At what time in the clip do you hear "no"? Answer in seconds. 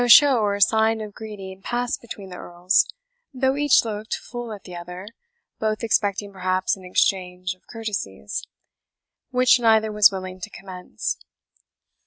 0.01-0.07